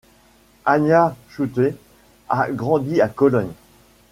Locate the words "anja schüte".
0.65-1.77